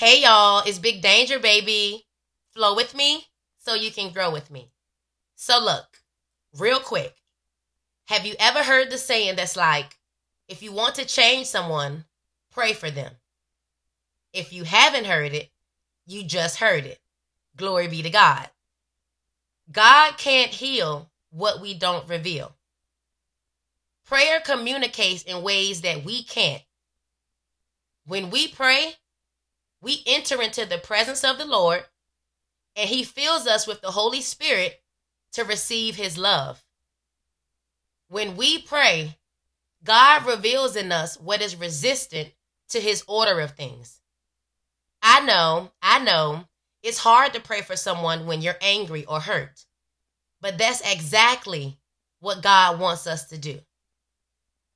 Hey 0.00 0.22
y'all, 0.22 0.62
it's 0.64 0.78
Big 0.78 1.02
Danger, 1.02 1.38
baby. 1.38 2.06
Flow 2.54 2.74
with 2.74 2.94
me 2.94 3.26
so 3.58 3.74
you 3.74 3.90
can 3.90 4.14
grow 4.14 4.30
with 4.30 4.50
me. 4.50 4.72
So, 5.36 5.62
look, 5.62 5.98
real 6.58 6.80
quick. 6.80 7.16
Have 8.06 8.24
you 8.24 8.34
ever 8.38 8.62
heard 8.62 8.88
the 8.88 8.96
saying 8.96 9.36
that's 9.36 9.58
like, 9.58 9.98
if 10.48 10.62
you 10.62 10.72
want 10.72 10.94
to 10.94 11.04
change 11.04 11.48
someone, 11.48 12.06
pray 12.50 12.72
for 12.72 12.90
them? 12.90 13.12
If 14.32 14.54
you 14.54 14.64
haven't 14.64 15.04
heard 15.04 15.34
it, 15.34 15.50
you 16.06 16.24
just 16.24 16.56
heard 16.56 16.86
it. 16.86 16.98
Glory 17.58 17.86
be 17.86 18.00
to 18.00 18.08
God. 18.08 18.48
God 19.70 20.16
can't 20.16 20.50
heal 20.50 21.10
what 21.28 21.60
we 21.60 21.74
don't 21.74 22.08
reveal. 22.08 22.56
Prayer 24.06 24.40
communicates 24.40 25.24
in 25.24 25.42
ways 25.42 25.82
that 25.82 26.06
we 26.06 26.22
can't. 26.22 26.62
When 28.06 28.30
we 28.30 28.48
pray, 28.48 28.94
we 29.80 30.02
enter 30.06 30.40
into 30.42 30.66
the 30.66 30.78
presence 30.78 31.24
of 31.24 31.38
the 31.38 31.44
Lord 31.44 31.84
and 32.76 32.88
he 32.88 33.04
fills 33.04 33.46
us 33.46 33.66
with 33.66 33.80
the 33.80 33.90
Holy 33.90 34.20
Spirit 34.20 34.80
to 35.32 35.44
receive 35.44 35.96
his 35.96 36.18
love. 36.18 36.62
When 38.08 38.36
we 38.36 38.60
pray, 38.60 39.16
God 39.84 40.26
reveals 40.26 40.76
in 40.76 40.92
us 40.92 41.18
what 41.18 41.40
is 41.40 41.56
resistant 41.56 42.30
to 42.68 42.80
his 42.80 43.04
order 43.06 43.40
of 43.40 43.52
things. 43.52 44.00
I 45.02 45.20
know, 45.20 45.70
I 45.82 45.98
know, 46.00 46.44
it's 46.82 46.98
hard 46.98 47.32
to 47.34 47.40
pray 47.40 47.62
for 47.62 47.76
someone 47.76 48.26
when 48.26 48.42
you're 48.42 48.56
angry 48.60 49.04
or 49.04 49.20
hurt, 49.20 49.64
but 50.40 50.58
that's 50.58 50.80
exactly 50.80 51.78
what 52.20 52.42
God 52.42 52.78
wants 52.78 53.06
us 53.06 53.26
to 53.26 53.38
do. 53.38 53.60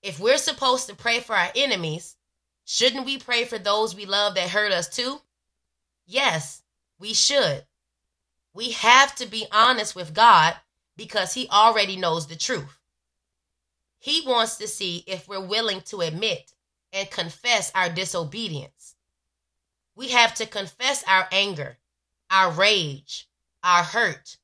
If 0.02 0.20
we're 0.20 0.39
supposed 0.39 0.89
to 0.89 0.95
pray 0.95 1.20
for 1.20 1.34
our 1.34 1.50
enemies, 1.55 2.16
shouldn't 2.64 3.06
we 3.06 3.18
pray 3.18 3.45
for 3.45 3.59
those 3.59 3.95
we 3.95 4.06
love 4.06 4.34
that 4.34 4.50
hurt 4.50 4.72
us 4.72 4.88
too? 4.88 5.20
Yes, 6.06 6.62
we 6.98 7.14
should. 7.14 7.64
We 8.52 8.70
have 8.72 9.14
to 9.16 9.27
be 9.27 9.47
honest 9.50 9.97
with 9.97 10.14
God 10.14 10.55
because 10.97 11.34
He 11.34 11.48
already 11.48 11.97
knows 11.97 12.27
the 12.27 12.36
truth. 12.36 12.78
He 13.98 14.22
wants 14.27 14.56
to 14.58 14.69
see 14.69 15.02
if 15.06 15.27
we're 15.28 15.41
willing 15.41 15.80
to 15.83 16.02
admit 16.02 16.52
and 16.92 17.11
confess 17.11 17.72
our 17.74 17.89
disobedience. 17.89 18.94
We 19.96 20.08
have 20.08 20.34
to 20.34 20.46
confess 20.46 21.02
our 21.08 21.27
anger, 21.33 21.78
our 22.30 22.50
rage, 22.50 23.28
our 23.62 23.83
hurt, 23.83 24.36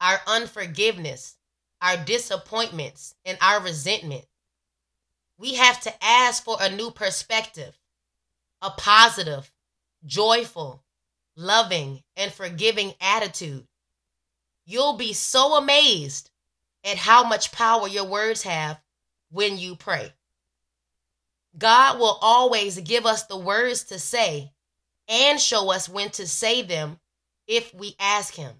our 0.00 0.20
unforgiveness, 0.26 1.36
our 1.82 1.96
disappointments, 1.96 3.14
and 3.24 3.36
our 3.40 3.60
resentment. 3.60 4.24
We 5.38 5.54
have 5.54 5.80
to 5.82 6.04
ask 6.04 6.44
for 6.44 6.56
a 6.60 6.68
new 6.68 6.90
perspective, 6.90 7.78
a 8.60 8.70
positive, 8.70 9.50
joyful, 10.04 10.82
loving, 11.36 12.02
and 12.16 12.32
forgiving 12.32 12.92
attitude. 13.00 13.66
You'll 14.66 14.96
be 14.96 15.12
so 15.12 15.54
amazed 15.54 16.30
at 16.84 16.96
how 16.96 17.22
much 17.22 17.52
power 17.52 17.86
your 17.86 18.04
words 18.04 18.42
have 18.42 18.80
when 19.30 19.58
you 19.58 19.76
pray. 19.76 20.12
God 21.56 22.00
will 22.00 22.18
always 22.20 22.80
give 22.80 23.06
us 23.06 23.24
the 23.24 23.38
words 23.38 23.84
to 23.84 23.98
say 23.98 24.52
and 25.08 25.40
show 25.40 25.70
us 25.70 25.88
when 25.88 26.10
to 26.10 26.26
say 26.26 26.62
them 26.62 26.98
if 27.46 27.72
we 27.72 27.94
ask 28.00 28.34
Him. 28.34 28.54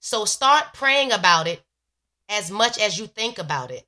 So 0.00 0.24
start 0.24 0.72
praying 0.72 1.12
about 1.12 1.46
it 1.46 1.62
as 2.28 2.50
much 2.50 2.78
as 2.78 2.98
you 2.98 3.06
think 3.06 3.38
about 3.38 3.70
it 3.70 3.86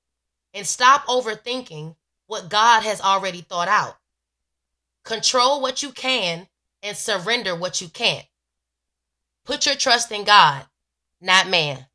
and 0.57 0.67
stop 0.67 1.07
overthinking 1.07 1.95
what 2.27 2.49
God 2.49 2.83
has 2.83 3.01
already 3.01 3.43
thought 3.43 3.69
out. 3.69 3.99
Control 5.05 5.61
what 5.61 5.83
you 5.83 5.93
can 5.93 6.49
and 6.83 6.97
surrender 6.97 7.55
what 7.55 7.83
you 7.83 7.89
can't. 7.89 8.25
Put 9.45 9.67
your 9.67 9.75
trust 9.75 10.11
in 10.11 10.25
God, 10.25 10.65
not 11.21 11.47
man. 11.47 11.87